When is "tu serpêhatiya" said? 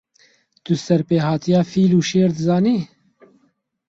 0.63-1.61